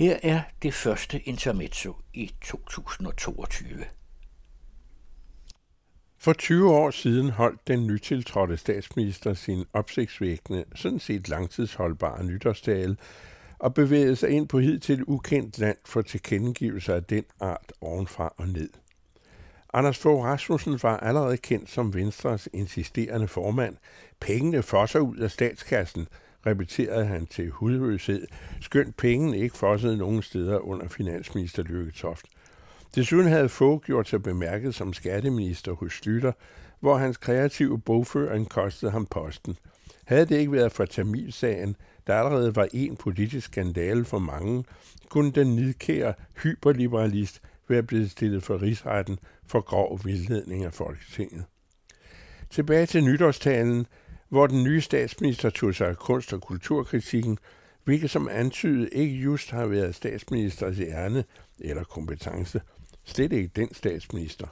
[0.00, 3.84] Her er det første intermezzo i 2022.
[6.18, 12.96] For 20 år siden holdt den nytiltrådte statsminister sin opsigtsvækkende, sådan set langtidsholdbare nytårstale,
[13.58, 18.48] og bevægede sig ind på hidtil ukendt land for tilkendegivelser af den art ovenfra og
[18.48, 18.70] ned.
[19.72, 23.76] Anders Fogh Rasmussen var allerede kendt som Venstres insisterende formand.
[24.20, 26.08] Pengene fosser ud af statskassen,
[26.46, 28.26] repeterede han til hudløshed,
[28.60, 32.26] skønt pengene ikke fossede nogen steder under finansminister Lykke Toft.
[32.94, 36.32] Desuden havde Fogh gjort sig bemærket som skatteminister hos Slytter,
[36.80, 39.56] hvor hans kreative bogføring kostede ham posten.
[40.04, 41.76] Havde det ikke været for Tamilsagen,
[42.06, 44.64] der allerede var en politisk skandale for mange,
[45.08, 51.44] kunne den nidkære hyperliberalist være blevet stillet for rigsretten for grov vildledning af Folketinget.
[52.50, 53.86] Tilbage til nytårstalen,
[54.30, 57.38] hvor den nye statsminister tog sig af kunst- og kulturkritikken,
[57.84, 61.24] hvilket som antydet ikke just har været statsministers ærne
[61.58, 62.60] eller kompetence.
[63.04, 64.46] Slet ikke den statsminister.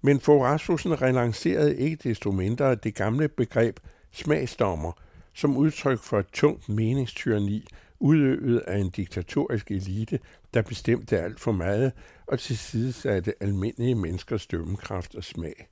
[0.00, 3.80] Men Fogh Rasmussen relancerede ikke desto mindre det gamle begreb
[4.12, 4.92] smagsdommer
[5.34, 7.66] som udtryk for et tungt meningstyranni,
[8.00, 10.18] udøvet af en diktatorisk elite,
[10.54, 11.92] der bestemte alt for meget
[12.26, 15.68] og tilsidesatte almindelige menneskers dømmekraft og smag.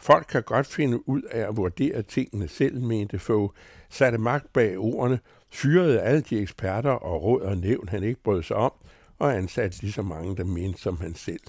[0.00, 3.52] Folk kan godt finde ud af at vurdere tingene selv, mente få,
[3.90, 8.42] satte magt bag ordene, fyrede alle de eksperter og råd og nævn, han ikke brød
[8.42, 8.72] sig om,
[9.18, 11.40] og ansatte lige så mange, der mente som han selv.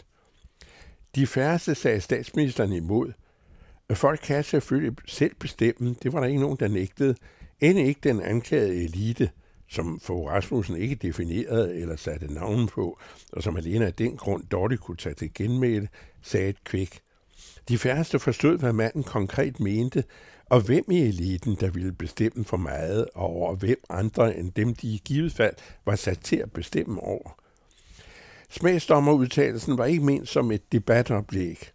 [1.16, 3.12] De færreste sagde statsministeren imod.
[3.94, 7.16] Folk kan selvfølgelig selv bestemme, det var der ikke nogen, der nægtede,
[7.60, 9.30] end ikke den anklagede elite,
[9.70, 13.00] som Fogh Rasmussen ikke definerede eller satte navnen på,
[13.32, 15.90] og som alene af den grund dårligt kunne tage til genmæle,
[16.22, 17.00] sagde et kvæk.
[17.70, 20.04] De færreste forstod, hvad manden konkret mente,
[20.46, 24.76] og hvem i eliten, der ville bestemme for meget, og over hvem andre end dem,
[24.76, 27.40] de i givet fald var sat til at bestemme over.
[28.50, 31.72] Smagsdommerudtalelsen var ikke ment som et debatoplæg.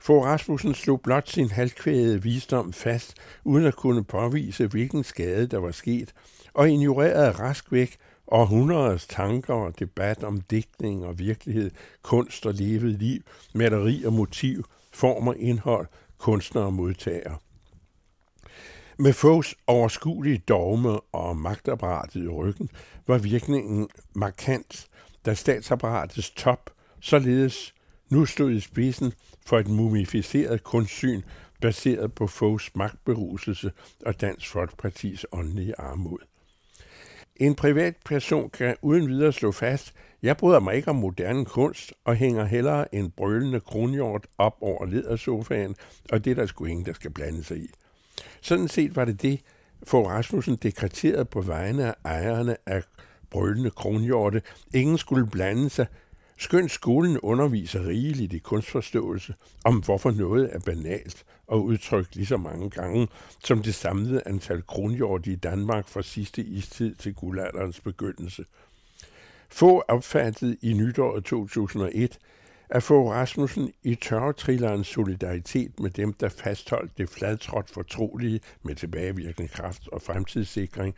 [0.00, 5.58] For Rasmussen slog blot sin halvkvædede visdom fast, uden at kunne påvise, hvilken skade der
[5.58, 6.12] var sket,
[6.54, 7.96] og ignorerede rask væk
[8.26, 11.70] århundreders tanker og debat om digtning og virkelighed,
[12.02, 13.22] kunst og levet liv,
[13.54, 14.64] maleri og motiv,
[14.98, 15.86] form og indhold,
[16.18, 17.42] kunstner og modtager.
[18.98, 22.70] Med Foghs overskuelige dogme og magtapparatet i ryggen
[23.06, 24.88] var virkningen markant,
[25.26, 26.70] da statsapparatets top
[27.00, 27.74] således
[28.10, 29.12] nu stod i spidsen
[29.46, 31.22] for et mumificeret kunstsyn
[31.60, 33.72] baseret på Foghs magtberuselse
[34.06, 36.18] og Dansk Folkepartis åndelige armod.
[37.38, 41.92] En privat person kan uden videre slå fast, jeg bryder mig ikke om moderne kunst
[42.04, 45.76] og hænger hellere en brølende kronhjort op over ledersofaen,
[46.12, 47.70] og det er der sgu ingen, der skal blande sig i.
[48.40, 49.40] Sådan set var det det,
[49.82, 52.82] for Rasmussen dekreterede på vegne af ejerne af
[53.30, 54.42] brølende kronhjorte.
[54.74, 55.86] Ingen skulle blande sig,
[56.38, 59.34] skønt skolen underviser rigeligt i kunstforståelse
[59.64, 63.08] om, hvorfor noget er banalt og udtrykt lige så mange gange
[63.44, 68.44] som det samlede antal kronhjorte i Danmark fra sidste istid til guldalderens begyndelse.
[69.48, 72.18] Få opfattede i nytåret 2001,
[72.70, 79.48] at få Rasmussen i tørretrillerens solidaritet med dem, der fastholdt det fladtrådt fortrolige med tilbagevirkende
[79.48, 80.94] kraft og fremtidssikring,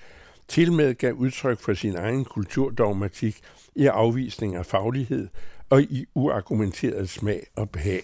[0.50, 3.41] til med gav udtryk for sin egen kulturdogmatik
[3.75, 5.28] i afvisning af faglighed
[5.69, 8.03] og i uargumenteret smag og behag.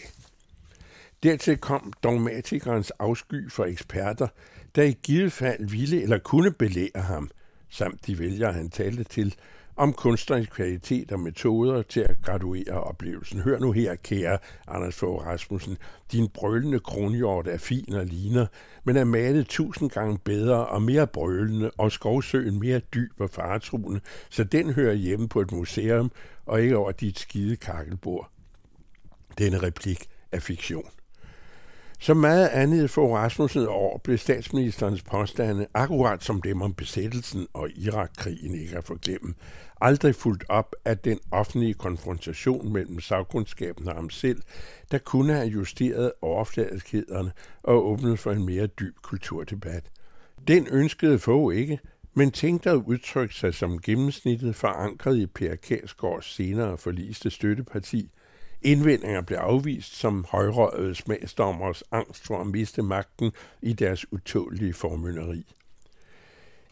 [1.22, 4.28] Dertil kom dogmatikernes afsky for eksperter,
[4.76, 7.30] der i givet fald ville eller kunne belære ham,
[7.70, 9.34] samt de vælgere, han talte til,
[9.76, 13.40] om kunstnerisk kvalitet og metoder til at graduere oplevelsen.
[13.40, 14.38] Hør nu her, kære
[14.68, 15.78] Anders Fogh Rasmussen.
[16.12, 18.46] Din brølende kronhjort er fin og ligner,
[18.84, 24.00] men er malet tusind gange bedre og mere brølende, og skovsøen mere dyb og faretruende,
[24.30, 26.10] så den hører hjemme på et museum
[26.46, 28.30] og ikke over dit skide kakkelbord.
[29.38, 30.88] Denne replik er fiktion.
[31.98, 37.70] Som meget andet for Rasmussen år blev statsministerens påstande, akkurat som dem om besættelsen og
[37.70, 39.34] Irakkrigen ikke at forglemme,
[39.80, 44.42] aldrig fuldt op af den offentlige konfrontation mellem sagkundskaben og ham selv,
[44.90, 47.32] der kunne have justeret overfladeskederne
[47.62, 49.84] og åbnet for en mere dyb kulturdebat.
[50.48, 51.78] Den ønskede få ikke,
[52.14, 58.10] men tænkte at udtrykke sig som gennemsnittet forankret i Per Kærsgaards senere forliste støtteparti,
[58.66, 63.32] Indvendinger blev afvist som højrøde smagsdommers angst for at miste magten
[63.62, 65.54] i deres utålige formynderi.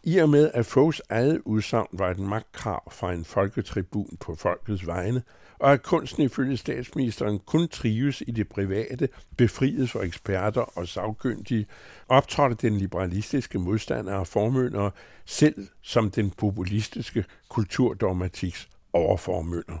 [0.03, 4.87] I og med, at Foghs eget udsagn var et magtkrav fra en folketribun på folkets
[4.87, 5.23] vegne,
[5.59, 11.65] og at kunsten ifølge statsministeren kun trives i det private, befriet for eksperter og sagkyndige,
[12.07, 14.91] optrådte den liberalistiske modstander af formyndere
[15.25, 19.77] selv som den populistiske kulturdogmatiks overformynder.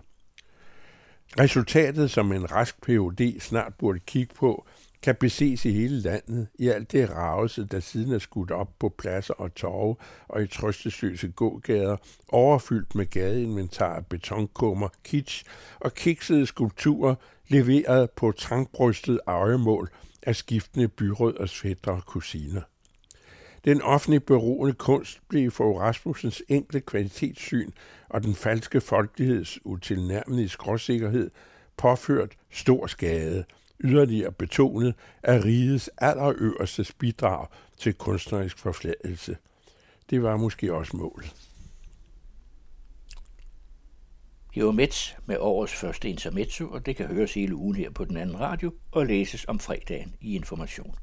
[1.39, 4.67] Resultatet, som en rask POD snart burde kigge på,
[5.01, 8.89] kan beses i hele landet i alt det ravelse, der siden er skudt op på
[8.97, 9.95] pladser og torve
[10.27, 15.45] og i trøstesløse gågader, overfyldt med gadeinventar, betonkummer, kitsch
[15.79, 17.15] og kiksede skulpturer,
[17.47, 19.89] leveret på trangbrystet øjemål
[20.23, 22.61] af skiftende byråd og svætter og kusiner.
[23.65, 27.71] Den offentlige beroende kunst blev for Rasmussens enkle kvalitetssyn
[28.09, 31.31] og den falske folkeligheds utilnærmelige skråsikkerhed
[31.77, 33.45] påført stor skade–
[33.83, 37.47] yderligere betonet af rigets allerøverste bidrag
[37.77, 39.37] til kunstnerisk forfladelse.
[40.09, 41.35] Det var måske også målet.
[44.55, 48.05] Det var Mets med årets første intermezzo, og det kan høres hele ugen her på
[48.05, 50.95] den anden radio og læses om fredagen i Information.